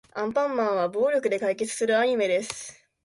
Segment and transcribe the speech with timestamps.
[0.13, 2.83] アンパンマンは暴力で解決するアニメです。